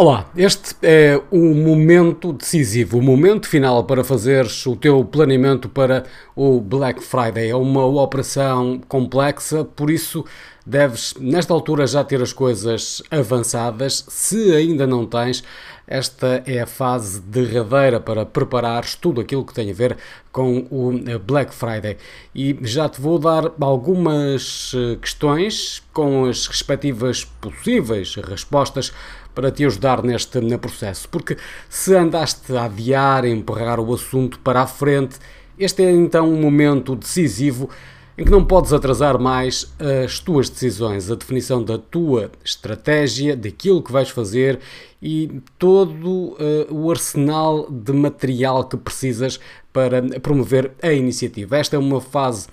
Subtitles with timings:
[0.00, 6.04] Olá, este é o momento decisivo, o momento final para fazeres o teu planeamento para
[6.36, 7.50] o Black Friday.
[7.50, 10.24] É uma operação complexa, por isso
[10.68, 14.04] deves, nesta altura, já ter as coisas avançadas.
[14.06, 15.42] Se ainda não tens,
[15.86, 19.96] esta é a fase derradeira para preparares tudo aquilo que tem a ver
[20.30, 20.92] com o
[21.24, 21.96] Black Friday.
[22.34, 28.92] E já te vou dar algumas eh, questões com as respectivas possíveis respostas
[29.34, 31.08] para te ajudar neste processo.
[31.08, 31.38] Porque
[31.70, 35.16] se andaste a adiar, a empurrar o assunto para a frente,
[35.58, 37.70] este é então um momento decisivo
[38.18, 39.72] em que não podes atrasar mais
[40.04, 44.58] as tuas decisões, a definição da tua estratégia, daquilo que vais fazer
[45.00, 46.36] e todo uh,
[46.68, 49.38] o arsenal de material que precisas
[49.72, 51.56] para promover a iniciativa.
[51.56, 52.48] Esta é uma fase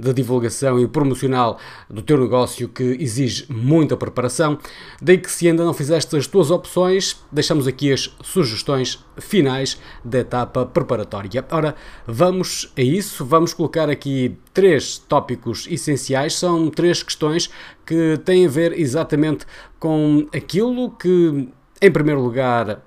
[0.00, 4.58] de divulgação e promocional do teu negócio que exige muita preparação.
[5.00, 10.20] Daí que se ainda não fizeste as tuas opções, deixamos aqui as sugestões finais da
[10.20, 11.44] etapa preparatória.
[11.50, 11.74] Ora,
[12.06, 17.50] vamos a isso, vamos colocar aqui três tópicos essenciais, são três questões
[17.84, 19.44] que têm a ver exatamente
[19.78, 21.48] com aquilo que,
[21.80, 22.82] em primeiro lugar,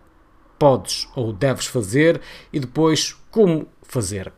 [0.58, 4.32] podes ou deves fazer e depois como fazer.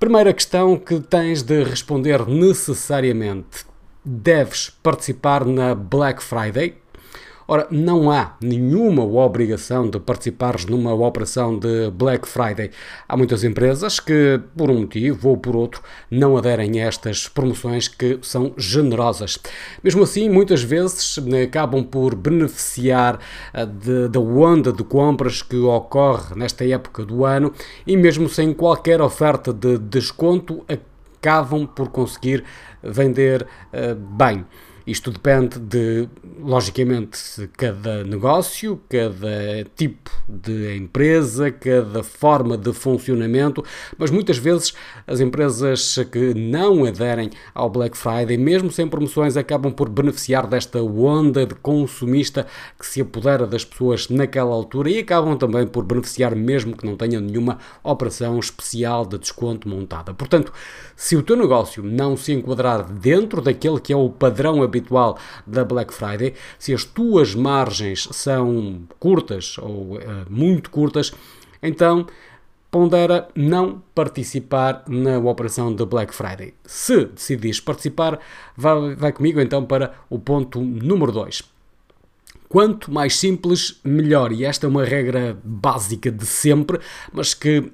[0.00, 3.66] Primeira questão que tens de responder necessariamente:
[4.02, 6.79] deves participar na Black Friday?
[7.52, 12.70] Ora, não há nenhuma obrigação de participares numa operação de Black Friday.
[13.08, 17.88] Há muitas empresas que, por um motivo ou por outro, não aderem a estas promoções
[17.88, 19.36] que são generosas.
[19.82, 23.18] Mesmo assim, muitas vezes né, acabam por beneficiar
[23.52, 23.66] eh,
[24.08, 27.52] da onda de compras que ocorre nesta época do ano
[27.84, 30.64] e, mesmo sem qualquer oferta de desconto,
[31.20, 32.44] acabam por conseguir
[32.80, 34.46] vender uh, bem.
[34.86, 36.08] Isto depende de,
[36.40, 37.18] logicamente,
[37.56, 43.64] cada negócio, cada tipo de empresa, cada forma de funcionamento,
[43.98, 44.74] mas muitas vezes
[45.06, 50.82] as empresas que não aderem ao Black Friday, mesmo sem promoções, acabam por beneficiar desta
[50.82, 52.46] onda de consumista
[52.78, 56.96] que se apodera das pessoas naquela altura e acabam também por beneficiar, mesmo que não
[56.96, 60.14] tenham nenhuma operação especial de desconto montada.
[60.14, 60.52] Portanto,
[60.96, 65.64] se o teu negócio não se enquadrar dentro daquele que é o padrão habitual da
[65.64, 71.12] Black Friday, se as tuas margens são curtas ou uh, muito curtas,
[71.62, 72.06] então
[72.70, 76.54] pondera não participar na operação da Black Friday.
[76.64, 78.20] Se decidires participar,
[78.56, 81.42] vai, vai comigo então para o ponto número 2.
[82.48, 84.32] Quanto mais simples, melhor.
[84.32, 86.80] E esta é uma regra básica de sempre,
[87.12, 87.70] mas que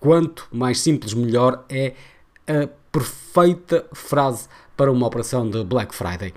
[0.00, 1.94] quanto mais simples, melhor é
[2.46, 6.32] a perfeita frase para uma operação de Black Friday.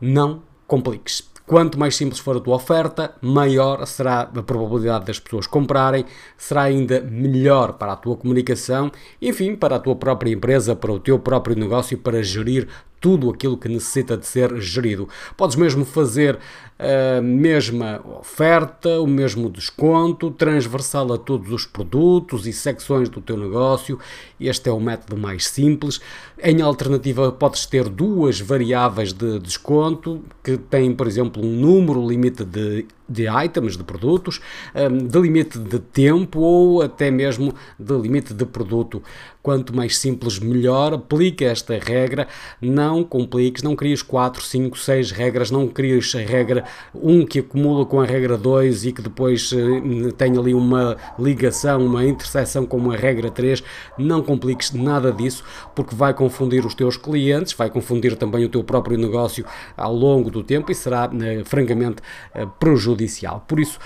[0.00, 1.30] Não compliques.
[1.44, 6.06] Quanto mais simples for a tua oferta, maior será a probabilidade das pessoas comprarem,
[6.38, 11.00] será ainda melhor para a tua comunicação, enfim, para a tua própria empresa, para o
[11.00, 12.68] teu próprio negócio, para gerir
[13.02, 15.08] tudo aquilo que necessita de ser gerido.
[15.36, 16.38] Podes mesmo fazer
[16.78, 23.36] a mesma oferta, o mesmo desconto, transversal a todos os produtos e secções do teu
[23.36, 23.98] negócio.
[24.40, 26.00] Este é o método mais simples.
[26.40, 32.44] Em alternativa, podes ter duas variáveis de desconto que têm, por exemplo, um número limite
[32.44, 34.40] de de items, de produtos,
[34.74, 39.02] hum, de limite de tempo ou até mesmo de limite de produto.
[39.42, 40.94] Quanto mais simples, melhor.
[40.94, 42.26] Aplica esta regra,
[42.60, 47.86] não compliques, não cries 4, 5, 6 regras, não cries a regra 1 que acumula
[47.86, 52.76] com a regra 2 e que depois eh, tem ali uma ligação, uma interseção com
[52.76, 53.62] uma regra 3.
[53.96, 55.44] Não compliques nada disso,
[55.76, 59.44] porque vai confundir os teus clientes, vai confundir também o teu próprio negócio
[59.76, 62.02] ao longo do tempo e será eh, francamente
[62.34, 63.44] eh, prejudicial.
[63.46, 63.78] Por isso,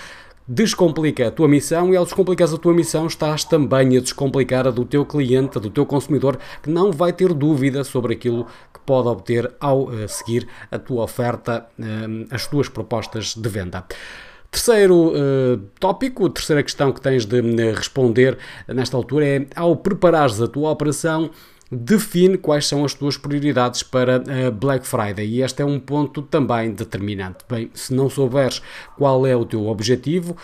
[0.48, 4.70] descomplica a tua missão e ao descomplicar a tua missão estás também a descomplicar a
[4.70, 8.80] do teu cliente, a do teu consumidor, que não vai ter dúvida sobre aquilo que
[8.84, 13.84] pode obter ao uh, seguir a tua oferta, uh, as tuas propostas de venda.
[14.50, 17.40] Terceiro uh, tópico, terceira questão que tens de
[17.72, 18.38] responder
[18.68, 21.30] nesta altura é ao preparares a tua operação
[21.70, 26.22] define quais são as tuas prioridades para a Black Friday e este é um ponto
[26.22, 27.38] também determinante.
[27.48, 28.62] Bem, se não souberes
[28.96, 30.36] qual é o teu objetivo,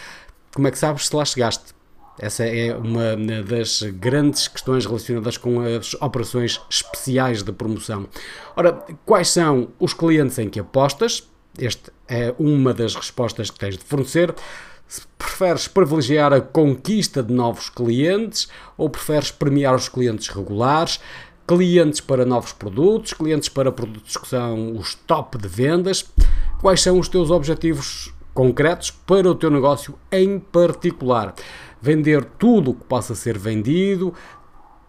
[0.55, 1.73] como é que sabes se lá chegaste?
[2.19, 8.07] Essa é uma das grandes questões relacionadas com as operações especiais de promoção.
[8.55, 11.29] Ora, quais são os clientes em que apostas?
[11.59, 14.35] Esta é uma das respostas que tens de fornecer.
[15.19, 21.01] Preferes privilegiar a conquista de novos clientes ou preferes premiar os clientes regulares,
[21.47, 26.05] clientes para novos produtos, clientes para produtos que são os top de vendas,
[26.61, 31.35] quais são os teus objetivos concretos para o teu negócio em particular.
[31.81, 34.15] Vender tudo o que possa ser vendido,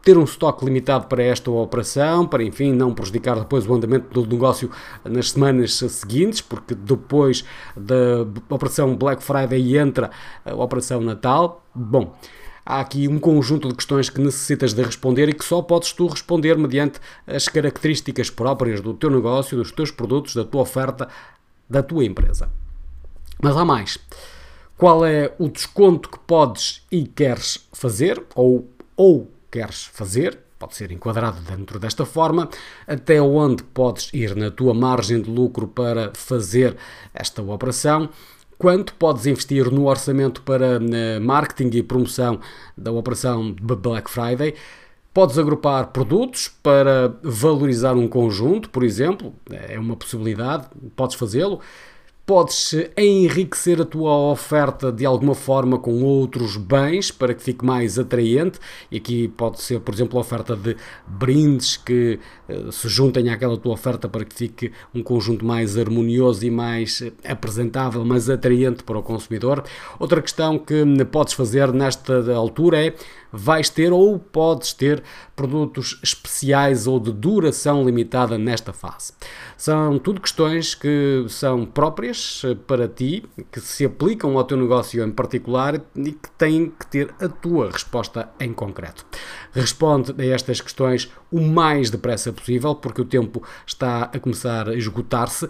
[0.04, 4.30] ter um estoque limitado para esta operação, para enfim não prejudicar depois o andamento do
[4.30, 4.70] negócio
[5.06, 7.46] nas semanas seguintes, porque depois
[7.76, 10.12] da operação Black Friday entra
[10.44, 11.66] a operação Natal.
[11.74, 12.14] Bom,
[12.66, 16.06] há aqui um conjunto de questões que necessitas de responder e que só podes tu
[16.08, 21.08] responder mediante as características próprias do teu negócio, dos teus produtos, da tua oferta,
[21.70, 22.50] da tua empresa.
[23.42, 23.98] Mas há mais.
[24.78, 28.68] Qual é o desconto que podes e queres fazer ou,
[28.98, 32.50] ou queres fazer, pode ser enquadrado dentro desta forma,
[32.88, 36.76] até onde podes ir na tua margem de lucro para fazer
[37.14, 38.10] esta operação,
[38.58, 42.40] quanto podes investir no orçamento para eh, marketing e promoção
[42.76, 44.56] da operação Black Friday.
[45.14, 51.60] Podes agrupar produtos para valorizar um conjunto, por exemplo, é uma possibilidade, podes fazê-lo
[52.25, 58.00] podes enriquecer a tua oferta de alguma forma com outros bens para que fique mais
[58.00, 58.60] atraente.
[58.90, 60.75] E aqui pode ser, por exemplo, a oferta de
[61.06, 66.46] brindes que uh, se juntem àquela tua oferta para que fique um conjunto mais harmonioso
[66.46, 69.64] e mais apresentável, mais atraente para o consumidor.
[70.00, 72.96] Outra questão que podes fazer nesta altura é
[73.33, 75.01] vais ter ou podes ter
[75.35, 79.12] produtos especiais ou de duração limitada nesta fase.
[79.57, 85.03] São tudo questões que são próprias eh, para ti, que se aplicam ao teu negócio
[85.03, 89.03] em particular e que têm que ter a tua resposta em concreto.
[89.51, 94.75] Responde a estas questões o mais depressa possível, porque o tempo está a começar a
[94.75, 95.50] esgotar-se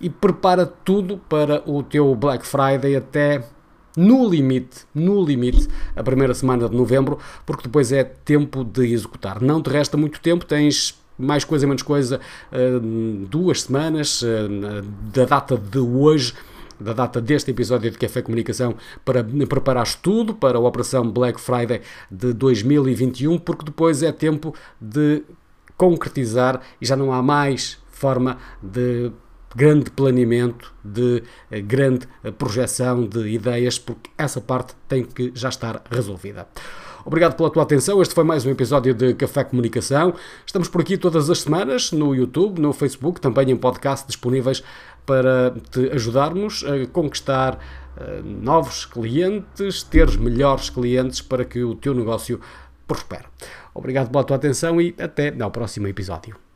[0.00, 3.44] e prepara tudo para o teu Black Friday até
[3.96, 9.40] no limite, no limite, a primeira semana de novembro, porque depois é tempo de executar.
[9.40, 12.20] Não te resta muito tempo, tens mais coisa, menos coisa,
[12.50, 12.80] eh,
[13.28, 14.82] duas semanas eh,
[15.12, 16.32] da data de hoje
[16.80, 21.82] da data deste episódio de Café Comunicação para preparar tudo para a Operação Black Friday
[22.10, 25.22] de 2021, porque depois é tempo de
[25.76, 29.12] concretizar e já não há mais forma de
[29.54, 35.48] grande planeamento, de eh, grande eh, projeção de ideias, porque essa parte tem que já
[35.48, 36.46] estar resolvida.
[37.04, 38.00] Obrigado pela tua atenção.
[38.02, 40.14] Este foi mais um episódio de Café Comunicação.
[40.44, 44.62] Estamos por aqui todas as semanas no YouTube, no Facebook, também em podcast disponíveis
[45.06, 51.94] para te ajudarmos a conquistar uh, novos clientes, teres melhores clientes para que o teu
[51.94, 52.38] negócio
[52.86, 53.24] prospere.
[53.74, 56.49] Obrigado pela tua atenção e até ao próximo episódio.